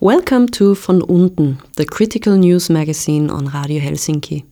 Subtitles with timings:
[0.00, 4.44] Welcome to Von Unten, the critical news magazine on Radio Helsinki.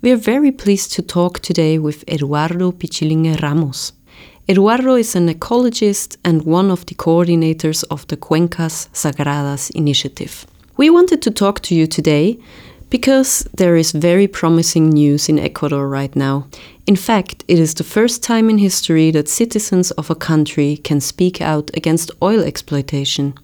[0.00, 3.92] We are very pleased to talk today with Eduardo Pichilingue Ramos.
[4.48, 10.46] Eduardo is an ecologist and one of the coordinators of the Cuencas Sagradas initiative.
[10.78, 12.38] We wanted to talk to you today
[12.88, 16.46] because there is very promising news in Ecuador right now.
[16.86, 21.02] In fact, it is the first time in history that citizens of a country can
[21.02, 23.34] speak out against oil exploitation.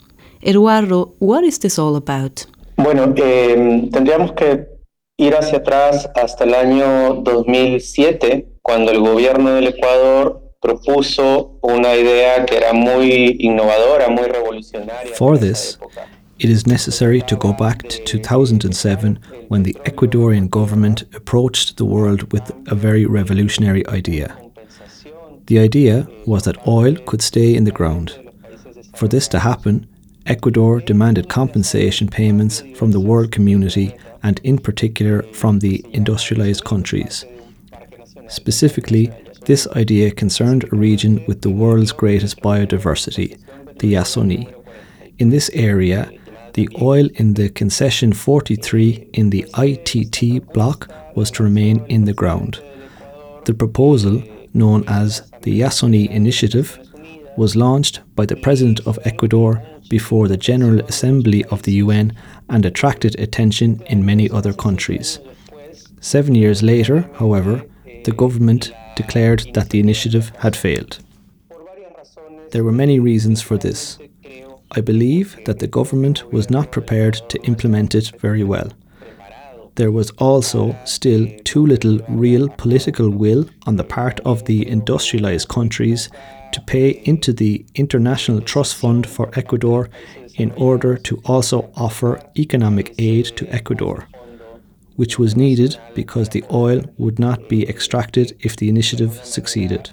[0.46, 2.46] Eduardo, what is this all about?
[2.76, 4.64] Bueno, eh, tendríamos que
[5.18, 12.46] ir hacia atrás hasta el año 2007, cuando el gobierno del Ecuador propuso una idea
[12.46, 15.16] que era muy innovadora, muy revolucionaria.
[15.16, 15.80] For this,
[16.38, 19.18] it is necessary to go back to 2007
[19.48, 24.36] when the Ecuadorian government approached the world with a very revolutionary idea.
[25.46, 28.12] The idea was that oil could stay in the ground.
[28.94, 29.88] For this to happen,
[30.26, 37.24] Ecuador demanded compensation payments from the world community and, in particular, from the industrialized countries.
[38.28, 39.12] Specifically,
[39.44, 43.38] this idea concerned a region with the world's greatest biodiversity,
[43.78, 44.52] the Yasuni.
[45.18, 46.10] In this area,
[46.54, 52.12] the oil in the concession 43 in the ITT block was to remain in the
[52.12, 52.60] ground.
[53.44, 54.22] The proposal,
[54.54, 56.80] known as the Yasuni Initiative,
[57.36, 62.12] was launched by the President of Ecuador before the General Assembly of the UN
[62.48, 65.18] and attracted attention in many other countries.
[66.00, 67.64] Seven years later, however,
[68.04, 70.98] the government declared that the initiative had failed.
[72.50, 73.98] There were many reasons for this.
[74.72, 78.72] I believe that the government was not prepared to implement it very well.
[79.76, 85.48] There was also still too little real political will on the part of the industrialized
[85.48, 86.08] countries
[86.52, 89.88] to pay into the International Trust Fund for Ecuador
[90.36, 94.06] in order to also offer economic aid to Ecuador,
[94.96, 99.90] which was needed because the oil would not be extracted if the initiative succeeded.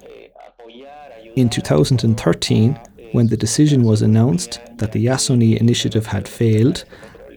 [1.36, 2.80] In 2013,
[3.14, 6.86] when the decision was announced that the Yasuni initiative had failed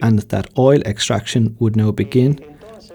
[0.01, 2.39] and that oil extraction would now begin,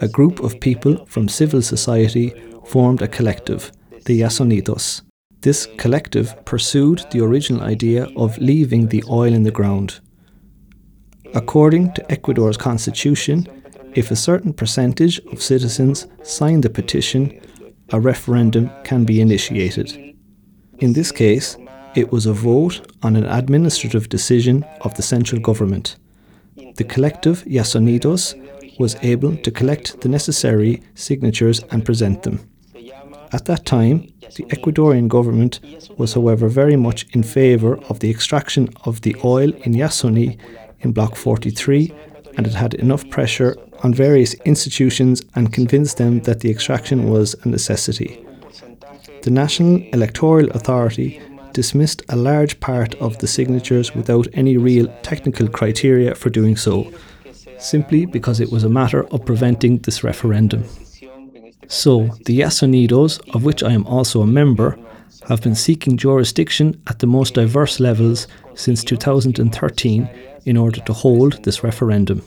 [0.00, 2.34] a group of people from civil society
[2.66, 3.72] formed a collective,
[4.06, 5.03] the Yasunidos,
[5.43, 10.01] this collective pursued the original idea of leaving the oil in the ground.
[11.35, 13.47] According to Ecuador's constitution,
[13.95, 17.41] if a certain percentage of citizens sign the petition,
[17.91, 20.15] a referendum can be initiated.
[20.79, 21.57] In this case,
[21.95, 25.97] it was a vote on an administrative decision of the central government.
[26.77, 28.35] The collective Yasunidos
[28.79, 32.52] was able to collect the necessary signatures and present them.
[33.32, 35.60] At that time, the Ecuadorian government
[35.97, 40.38] was, however, very much in favour of the extraction of the oil in Yasuni
[40.81, 41.93] in Block 43,
[42.37, 47.34] and it had enough pressure on various institutions and convinced them that the extraction was
[47.43, 48.25] a necessity.
[49.22, 51.22] The National Electoral Authority
[51.53, 56.93] dismissed a large part of the signatures without any real technical criteria for doing so,
[57.59, 60.64] simply because it was a matter of preventing this referendum.
[61.69, 64.78] So, the Yasunidos, of which I am also a member,
[65.28, 70.09] have been seeking jurisdiction at the most diverse levels since 2013
[70.45, 72.23] in order to hold this referendum.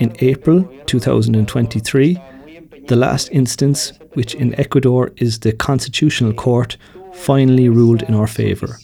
[0.00, 2.18] In April 2023,
[2.86, 6.76] the last instance, which in Ecuador is the Constitutional Court,
[7.12, 8.78] finally ruled in our favour.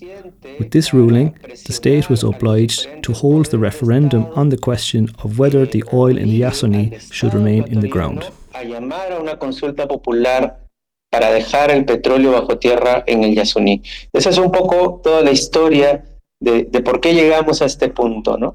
[0.58, 5.38] With this ruling, the state was obliged to hold the referendum on the question of
[5.38, 8.31] whether the oil in the Yasuni should remain in the ground.
[8.60, 10.60] A llamar a una consulta popular
[11.10, 13.82] para dejar el petróleo bajo tierra en el Yasuní.
[14.12, 16.04] Esa es un poco toda la historia
[16.41, 18.53] de, de por qué llegamos a este punto, ¿no?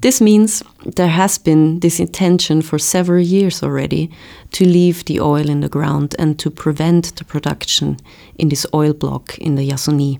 [0.00, 0.64] This means
[0.96, 4.10] there has been this intention for several years already
[4.50, 7.96] to leave the oil in the ground and to prevent the production
[8.36, 10.18] in this oil block in the Yasuni.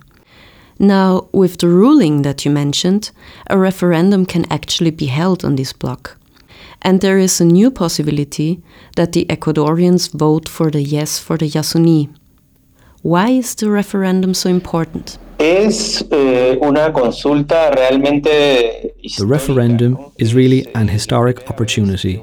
[0.79, 3.11] Now, with the ruling that you mentioned,
[3.51, 6.17] a referendum can actually be held on this block.
[6.83, 8.61] And there is a new possibility
[8.97, 12.09] that the Ecuadorians vote for the yes for the Yasuni.
[13.03, 15.19] Why is the referendum so important?
[15.39, 22.23] Es eh, una consulta realmente The referendum is really an historic opportunity.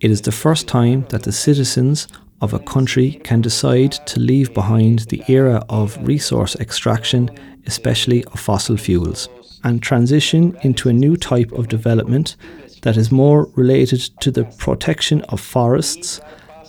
[0.00, 2.08] It is the first time that the citizens
[2.40, 7.30] of a country can decide to leave behind the era of resource extraction,
[7.66, 9.28] especially of fossil fuels,
[9.64, 12.36] and transition into a new type of development
[12.82, 16.20] that is more related to the protection of forests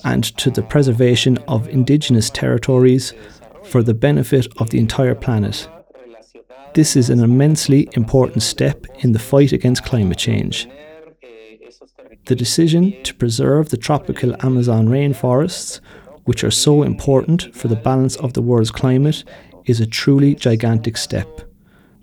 [0.03, 3.13] and to the preservation of indigenous territories
[3.63, 5.67] for the benefit of the entire planet.
[6.73, 10.67] This is an immensely important step in the fight against climate change.
[12.25, 15.81] The decision to preserve the tropical Amazon rainforests,
[16.23, 19.23] which are so important for the balance of the world's climate,
[19.65, 21.41] is a truly gigantic step.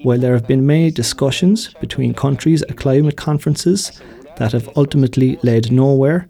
[0.02, 4.00] While there have been many discussions between countries at climate conferences
[4.38, 6.26] that have ultimately led nowhere,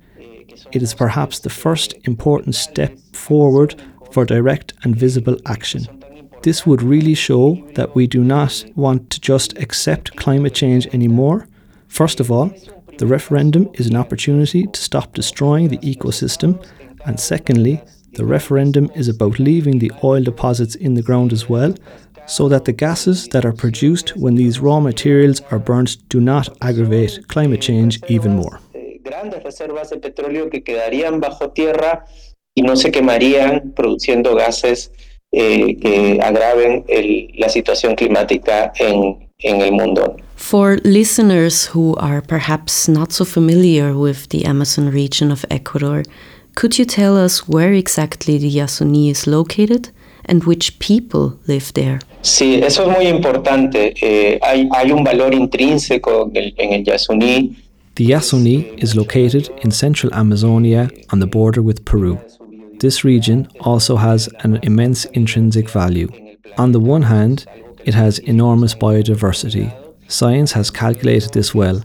[0.73, 3.81] it is perhaps the first important step forward
[4.11, 5.87] for direct and visible action.
[6.43, 11.47] This would really show that we do not want to just accept climate change anymore.
[11.87, 12.53] First of all,
[12.99, 16.65] the referendum is an opportunity to stop destroying the ecosystem,
[17.07, 17.83] and secondly,
[18.15, 21.75] the referendum is about leaving the oil deposits in the ground as well,
[22.27, 26.49] so that the gases that are produced when these raw materials are burnt do not
[26.63, 28.61] aggravate climate change even more.
[29.03, 32.05] Grandes reservas de petróleo que quedarían bajo tierra
[32.55, 34.93] y no se quemarían produciendo gases
[35.33, 40.17] eh, que agraven el, la situación climática en, en el mundo.
[40.37, 46.03] For listeners who are perhaps not so familiar with the Amazon region of Ecuador,
[46.57, 49.91] could you tell us where exactly the Yasuní is located
[50.27, 52.01] and which people live there?
[52.23, 53.95] Sí, eso es muy importante.
[54.01, 57.57] Eh, hay, hay, un valor intrínseco en el, en el Yasuní.
[57.95, 62.19] The Yasuní is located in central Amazonia on the border with Peru.
[62.81, 66.09] This region also has an immense intrinsic value.
[66.57, 67.45] On the one hand,
[67.85, 69.71] it has enormous biodiversity.
[70.09, 71.83] Science has calculated this well.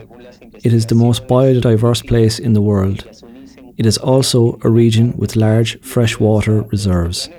[0.63, 3.03] It is the most biodiverse place in the world.
[3.77, 7.29] It is also a region with large freshwater reserves.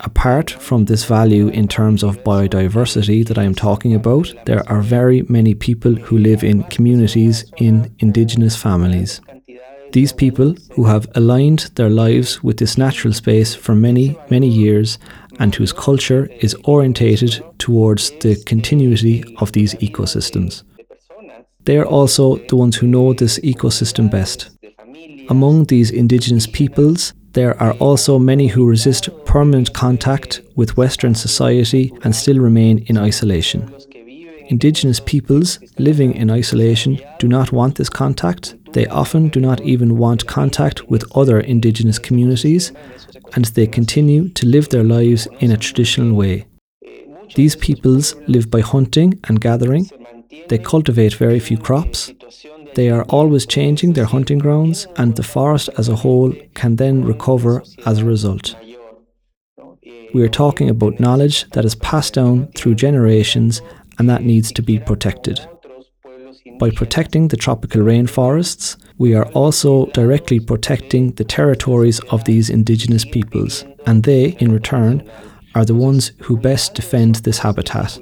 [0.00, 4.80] Apart from this value in terms of biodiversity that I am talking about, there are
[4.80, 9.20] very many people who live in communities in indigenous families.
[9.92, 14.98] These people who have aligned their lives with this natural space for many, many years
[15.40, 20.62] and whose culture is orientated towards the continuity of these ecosystems.
[21.64, 24.50] They are also the ones who know this ecosystem best.
[25.28, 31.92] Among these indigenous peoples, there are also many who resist permanent contact with Western society
[32.02, 33.74] and still remain in isolation.
[34.48, 38.54] Indigenous peoples living in isolation do not want this contact.
[38.72, 42.72] They often do not even want contact with other Indigenous communities,
[43.34, 46.46] and they continue to live their lives in a traditional way.
[47.34, 49.90] These peoples live by hunting and gathering.
[50.48, 52.12] They cultivate very few crops.
[52.78, 57.04] They are always changing their hunting grounds, and the forest as a whole can then
[57.04, 58.54] recover as a result.
[60.14, 63.62] We are talking about knowledge that is passed down through generations
[63.98, 65.40] and that needs to be protected.
[66.60, 73.04] By protecting the tropical rainforests, we are also directly protecting the territories of these indigenous
[73.04, 75.02] peoples, and they, in return,
[75.56, 77.98] are the ones who best defend this habitat,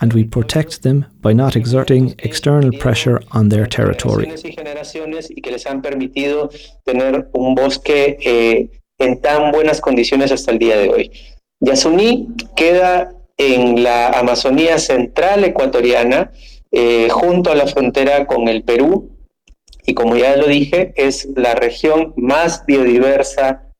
[0.00, 4.30] and we protect them by not exerting external pressure on their territory.
[8.98, 11.10] en tan buenas condiciones hasta el día de hoy.
[11.60, 16.30] Yasuní queda en la Amazonía central ecuatoriana,
[16.70, 19.10] eh, junto a la frontera con el Perú,
[19.86, 23.70] y como ya lo dije, es la región más biodiversa,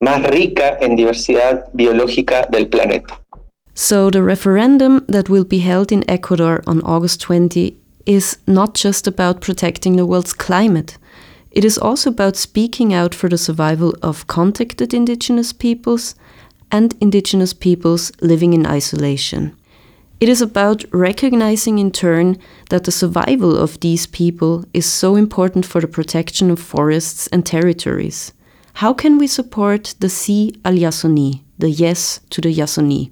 [0.00, 3.21] más rica en diversidad biológica del planeta.
[3.74, 9.06] So the referendum that will be held in Ecuador on August 20 is not just
[9.06, 10.98] about protecting the world's climate.
[11.50, 16.14] It is also about speaking out for the survival of contacted indigenous peoples
[16.70, 19.56] and indigenous peoples living in isolation.
[20.20, 22.38] It is about recognizing in turn
[22.70, 27.44] that the survival of these people is so important for the protection of forests and
[27.44, 28.32] territories.
[28.74, 33.10] How can we support the Sí al Yasuní, the yes to the Yasuní?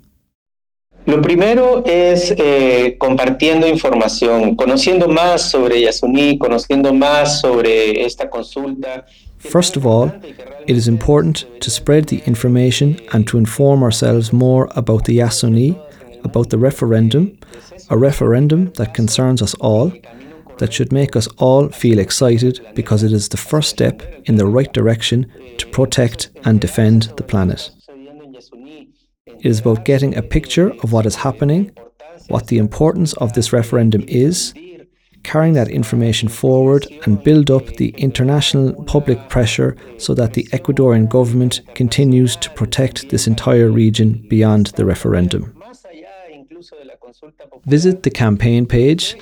[1.06, 9.04] Lo primero es eh, compartiendo información, conociendo más sobre Yasuní, conociendo más sobre esta consulta
[9.40, 10.12] First of all,
[10.66, 15.80] it is important to spread the information and to inform ourselves more about the Yasuní,
[16.24, 17.38] about the referendum,
[17.88, 19.92] a referendum that concerns us all,
[20.58, 24.44] that should make us all feel excited because it is the first step in the
[24.44, 25.26] right direction
[25.56, 27.70] to protect and defend the planet.
[29.40, 31.70] It is about getting a picture of what is happening,
[32.28, 34.52] what the importance of this referendum is,
[35.22, 41.08] carrying that information forward and build up the international public pressure so that the Ecuadorian
[41.08, 45.54] government continues to protect this entire region beyond the referendum.
[47.64, 49.16] Visit the campaign page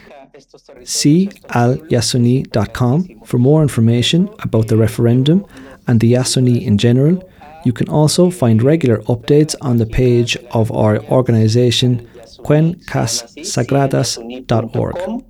[1.48, 5.46] calyasuni.com for more information about the referendum
[5.86, 7.22] and the Yasuni in general.
[7.64, 12.08] You can also find regular updates on the page of our organisation
[12.42, 15.24] cuencassagradas.org.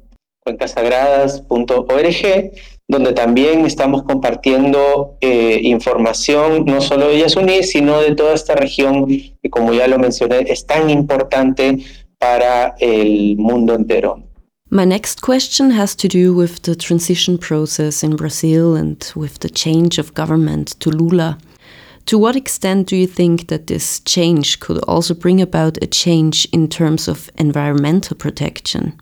[0.45, 2.53] cuencasagradas.org,
[2.89, 9.07] donde también estamos compartiendo eh, información no solo de Yasuní, sino de toda esta región
[9.07, 11.85] que, como ya lo mencioné, es tan importante
[12.19, 14.23] para el mundo entero.
[14.71, 19.49] My next question has to do with the transition process in Brazil and with the
[19.49, 21.39] change of government to Lula.
[22.09, 26.49] To what extent do you think that this change could also bring about a change
[26.53, 28.99] in terms of environmental protection?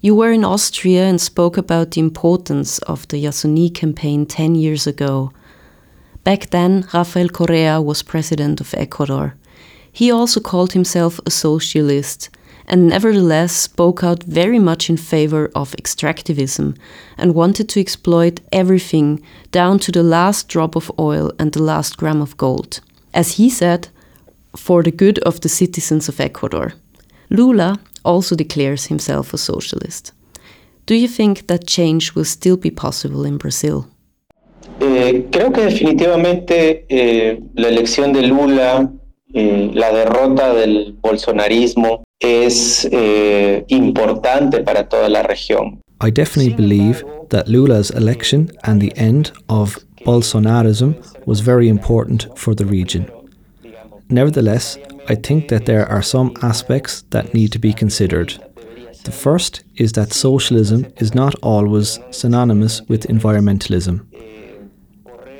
[0.00, 4.86] You were in Austria and spoke about the importance of the Yasuni campaign 10 years
[4.86, 5.32] ago.
[6.24, 9.34] Back then, Rafael Correa was president of Ecuador.
[9.92, 12.30] He also called himself a socialist
[12.66, 16.76] and nevertheless spoke out very much in favor of extractivism
[17.18, 21.96] and wanted to exploit everything down to the last drop of oil and the last
[21.96, 22.80] gram of gold.
[23.12, 23.88] As he said,
[24.56, 26.72] for the good of the citizens of Ecuador.
[27.30, 30.12] Lula also declares himself a socialist.
[30.86, 33.86] Do you think that change will still be possible in Brazil?
[34.80, 38.90] Eh, creo que definitivamente eh, la elección de Lula,
[39.32, 45.80] eh, la derrota del bolsonarismo, es eh, importante para toda la región.
[46.00, 50.94] I definitely believe that Lula's election and the end of Bolsonarism
[51.26, 53.06] was very important for the region.
[54.08, 54.78] Nevertheless,
[55.08, 58.34] I think that there are some aspects that need to be considered.
[59.04, 64.06] The first is that socialism is not always synonymous with environmentalism.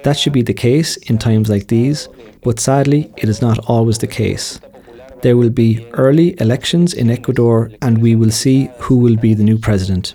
[0.02, 2.08] That should be the case in times like these,
[2.42, 4.60] but sadly, it is not always the case.
[5.24, 9.42] There will be early elections in Ecuador and we will see who will be the
[9.42, 10.12] new president.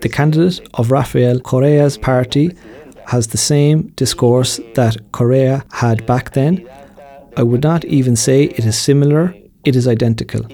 [0.00, 2.56] The candidate of Rafael Correa's party
[3.06, 6.66] has the same discourse that Correa had back then.
[7.36, 9.34] I would not even say it is similar,
[9.66, 10.46] it is identical.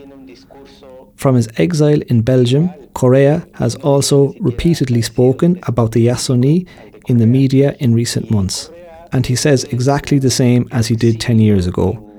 [1.14, 6.66] From his exile in Belgium, Correa has also repeatedly spoken about the Yasuni
[7.06, 8.68] in the media in recent months,
[9.12, 12.09] and he says exactly the same as he did 10 years ago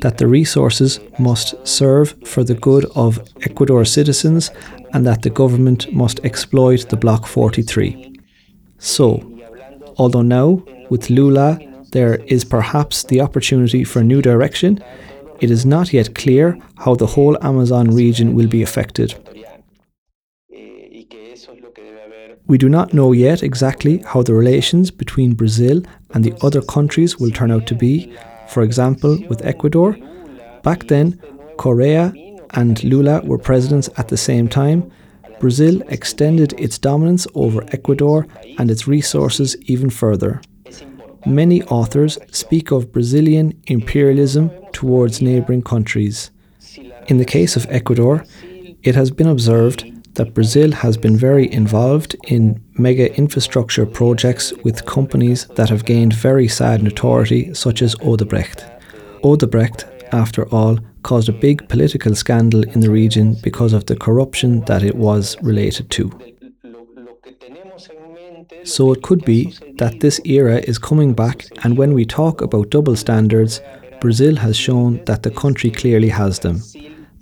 [0.00, 4.50] that the resources must serve for the good of Ecuador citizens
[4.92, 8.20] and that the government must exploit the Block 43.
[8.78, 9.22] So,
[9.96, 11.58] although now, with Lula,
[11.92, 14.82] there is perhaps the opportunity for a new direction,
[15.40, 19.14] it is not yet clear how the whole Amazon region will be affected.
[22.46, 25.82] We do not know yet exactly how the relations between Brazil
[26.12, 28.14] and the other countries will turn out to be,
[28.48, 29.96] for example, with Ecuador,
[30.62, 31.20] back then,
[31.56, 32.12] Correa
[32.50, 34.90] and Lula were presidents at the same time.
[35.40, 38.26] Brazil extended its dominance over Ecuador
[38.58, 40.40] and its resources even further.
[41.26, 46.30] Many authors speak of Brazilian imperialism towards neighbouring countries.
[47.08, 48.24] In the case of Ecuador,
[48.82, 49.84] it has been observed
[50.14, 56.12] that Brazil has been very involved in mega infrastructure projects with companies that have gained
[56.12, 58.64] very sad notoriety, such as Odebrecht.
[59.22, 64.60] Odebrecht, after all, caused a big political scandal in the region because of the corruption
[64.66, 66.10] that it was related to.
[68.64, 72.70] So it could be that this era is coming back, and when we talk about
[72.70, 73.60] double standards,
[74.00, 76.62] Brazil has shown that the country clearly has them.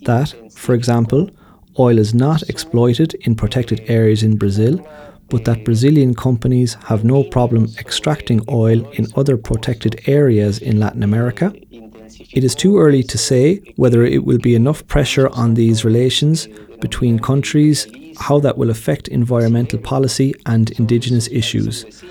[0.03, 1.31] That, for example,
[1.79, 4.87] oil is not exploited in protected areas in Brazil,
[5.29, 11.03] but that Brazilian companies have no problem extracting oil in other protected areas in Latin
[11.03, 11.53] America.
[12.33, 16.49] It is too early to say whether it will be enough pressure on these relations
[16.81, 17.87] between countries,
[18.19, 22.03] how that will affect environmental policy and indigenous issues.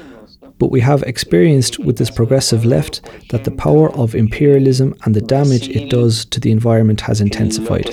[0.62, 3.02] But we have experienced with this progressive left
[3.32, 7.86] that the power of imperialism and the damage it does to the environment has intensified.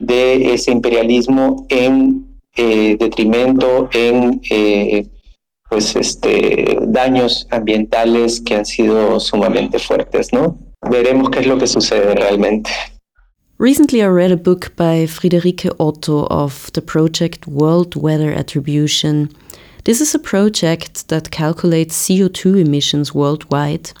[0.00, 5.06] de ese imperialismo en eh, detrimento, en eh,
[5.68, 10.58] pues este, daños ambientales que han sido sumamente fuertes, ¿no?
[10.90, 12.70] Veremos qué es lo que sucede realmente.
[13.58, 19.28] Recently, I read a book by Friederike Otto of the project World Weather Attribution.
[19.84, 23.92] This is a project that calculates CO2 emissions worldwide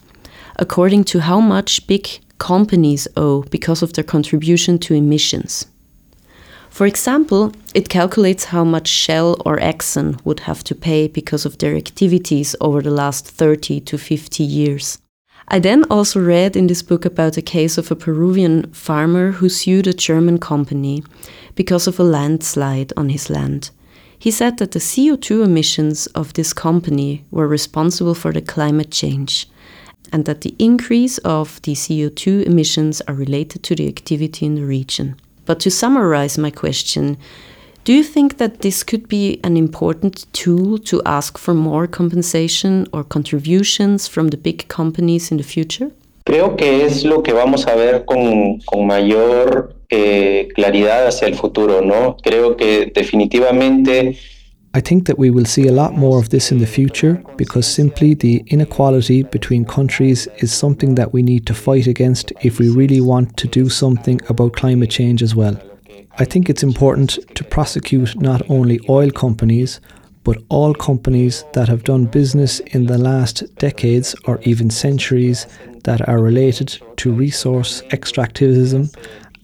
[0.56, 2.08] according to how much big
[2.38, 5.66] companies owe because of their contribution to emissions.
[6.68, 11.58] For example, it calculates how much Shell or Exxon would have to pay because of
[11.58, 14.98] their activities over the last 30 to 50 years.
[15.48, 19.48] I then also read in this book about a case of a Peruvian farmer who
[19.48, 21.04] sued a German company
[21.54, 23.70] because of a landslide on his land.
[24.18, 29.46] He said that the CO2 emissions of this company were responsible for the climate change,
[30.12, 34.64] and that the increase of the CO2 emissions are related to the activity in the
[34.64, 35.16] region.
[35.44, 37.18] But to summarize my question,
[37.84, 42.86] do you think that this could be an important tool to ask for more compensation
[42.92, 45.90] or contributions from the big companies in the future?
[46.24, 51.34] Creo que es lo que vamos a ver con, con mayor eh, claridad hacia el
[51.34, 52.16] futuro, ¿no?
[52.22, 54.16] Creo que definitivamente
[54.76, 57.64] I think that we will see a lot more of this in the future because
[57.64, 62.68] simply the inequality between countries is something that we need to fight against if we
[62.70, 65.56] really want to do something about climate change as well.
[66.16, 69.80] I think it's important to prosecute not only oil companies,
[70.22, 75.48] but all companies that have done business in the last decades or even centuries
[75.82, 78.94] that are related to resource extractivism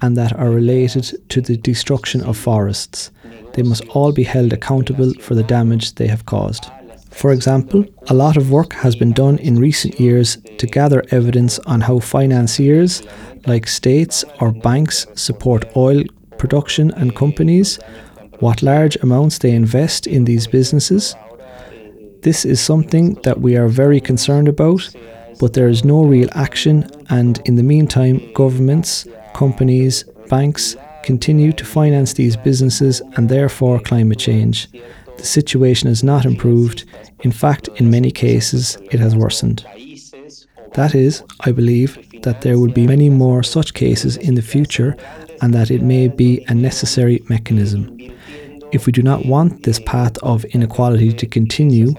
[0.00, 3.10] and that are related to the destruction of forests.
[3.54, 6.66] They must all be held accountable for the damage they have caused.
[7.10, 11.58] For example, a lot of work has been done in recent years to gather evidence
[11.60, 13.02] on how financiers,
[13.48, 16.04] like states or banks, support oil
[16.40, 17.78] production and companies,
[18.40, 21.14] what large amounts they invest in these businesses.
[22.22, 24.82] This is something that we are very concerned about,
[25.38, 31.64] but there is no real action, and in the meantime, governments, companies, banks, continue to
[31.64, 34.68] finance these businesses and therefore climate change.
[35.18, 36.84] The situation has not improved.
[37.20, 39.66] In fact, in many cases, it has worsened.
[40.72, 44.96] That is, I believe, that there will be many more such cases in the future
[45.40, 47.96] and that it may be a necessary mechanism.
[48.72, 51.94] If we do not want this path of inequality to continue,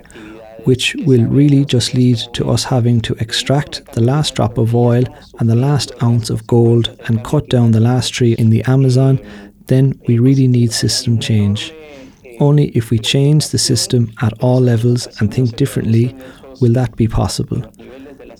[0.63, 5.03] which will really just lead to us having to extract the last drop of oil
[5.39, 9.19] and the last ounce of gold and cut down the last tree in the Amazon,
[9.67, 11.73] then we really need system change.
[12.39, 16.15] Only if we change the system at all levels and think differently
[16.59, 17.61] will that be possible.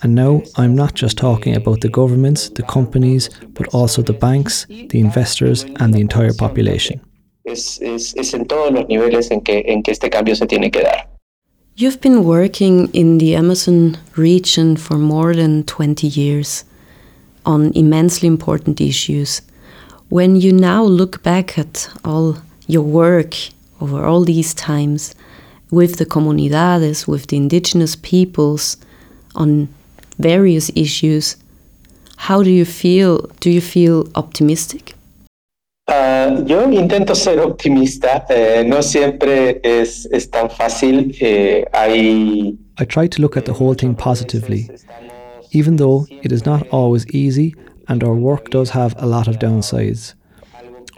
[0.03, 4.65] And now I'm not just talking about the governments, the companies, but also the banks,
[4.65, 6.99] the investors, and the entire population.
[7.45, 10.71] Es, es, es en todos los niveles en que, en que este cambio se tiene
[10.71, 11.07] que dar.
[11.75, 16.65] You've been working in the Amazon region for more than 20 years
[17.45, 19.41] on immensely important issues.
[20.09, 22.37] When you now look back at all
[22.67, 23.35] your work
[23.79, 25.15] over all these times
[25.71, 28.77] with the comunidades, with the indigenous peoples
[29.35, 29.69] on
[30.19, 31.37] various issues,
[32.17, 33.29] how do you feel?
[33.39, 34.93] Do you feel optimistic?
[35.87, 41.15] Uh, yo intento ser optimista, eh, no siempre es, es tan fácil.
[41.19, 42.57] Eh, hay...
[42.79, 44.69] I try to look at the whole thing positively,
[45.51, 47.53] even though it is not always easy
[47.87, 50.13] and our work does have a lot of downsides.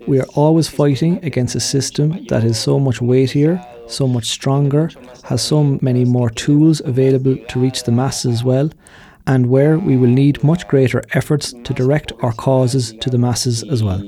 [0.06, 3.60] We are always fighting against a system that is so much weightier,
[3.94, 4.90] so much stronger,
[5.24, 8.70] has so many more tools available to reach the masses as well,
[9.28, 13.64] and where we will need much greater efforts to direct our causes to the masses
[13.64, 14.02] as well.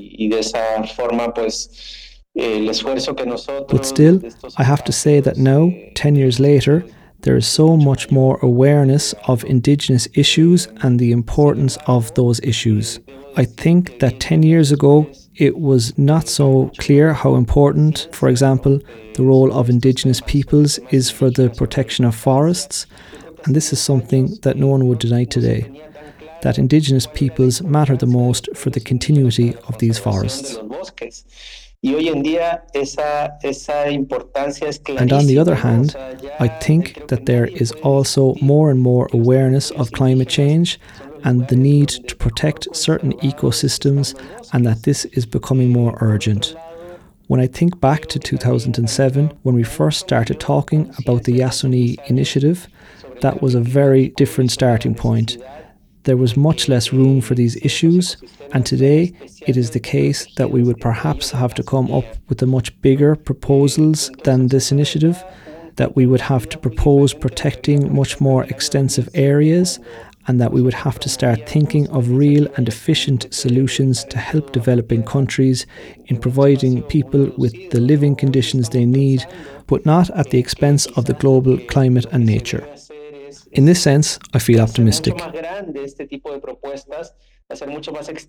[3.68, 4.20] But still,
[4.58, 6.84] I have to say that now, 10 years later,
[7.22, 13.00] there is so much more awareness of Indigenous issues and the importance of those issues.
[13.36, 18.80] I think that 10 years ago, it was not so clear how important, for example,
[19.14, 22.86] the role of Indigenous peoples is for the protection of forests
[23.46, 25.82] and this is something that no one would deny today
[26.42, 30.56] that Indigenous peoples matter the most for the continuity of these forests.
[30.56, 30.72] And
[35.12, 35.94] on the other hand,
[36.40, 40.80] I think that there is also more and more awareness of climate change
[41.24, 44.14] and the need to protect certain ecosystems,
[44.52, 46.54] and that this is becoming more urgent.
[47.28, 52.68] When I think back to 2007, when we first started talking about the Yasuni initiative,
[53.20, 55.38] that was a very different starting point.
[56.04, 58.16] There was much less room for these issues,
[58.52, 59.12] and today
[59.46, 62.80] it is the case that we would perhaps have to come up with a much
[62.80, 65.24] bigger proposals than this initiative,
[65.74, 69.80] that we would have to propose protecting much more extensive areas,
[70.28, 74.52] and that we would have to start thinking of real and efficient solutions to help
[74.52, 75.66] developing countries
[76.06, 79.24] in providing people with the living conditions they need,
[79.66, 82.66] but not at the expense of the global climate and nature.
[83.52, 85.14] In this sense, I feel optimistic.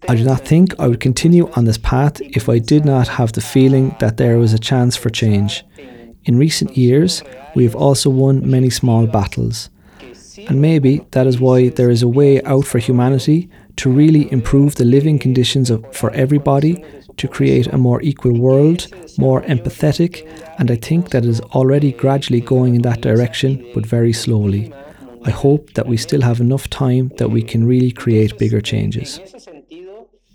[0.10, 3.34] I do not think I would continue on this path if I did not have
[3.34, 5.66] the feeling that there was a chance for change.
[6.26, 7.24] In recent years,
[7.56, 9.70] we have also won many small battles.
[10.48, 14.76] And maybe that is why there is a way out for humanity to really improve
[14.76, 16.84] the living conditions of, for everybody,
[17.18, 20.28] to create a more equal world, more empathetic,
[20.60, 24.74] and I think that is already gradually going in that direction, but very slowly.
[25.24, 29.20] I hope that we still have enough time that we can really create bigger changes.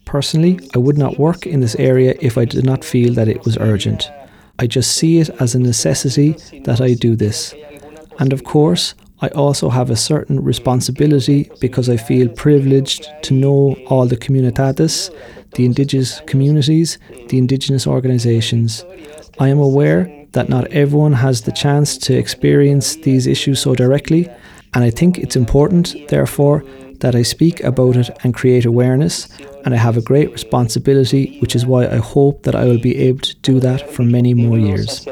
[0.05, 3.45] Personally, I would not work in this area if I did not feel that it
[3.45, 4.11] was urgent.
[4.59, 6.33] I just see it as a necessity
[6.65, 7.55] that I do this.
[8.19, 13.77] And of course, I also have a certain responsibility because I feel privileged to know
[13.87, 15.11] all the comunidades,
[15.53, 18.85] the indigenous communities, the indigenous organizations.
[19.39, 24.29] I am aware that not everyone has the chance to experience these issues so directly,
[24.75, 26.65] and I think it's important, therefore,
[26.99, 29.29] that I speak about it and create awareness,
[29.65, 32.97] and I have a great responsibility, which is why I hope that I will be
[32.97, 35.07] able to do that for many more years.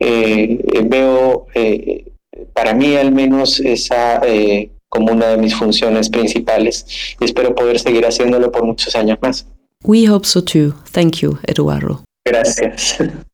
[0.00, 2.12] Eh, veo, eh,
[2.54, 6.84] para mí al menos, esa eh, como una de mis funciones principales
[7.20, 9.46] y espero poder seguir haciéndolo por muchos años más.
[9.84, 10.74] We hope so too.
[10.92, 12.02] Thank you, Eduardo.
[12.26, 12.98] Gracias.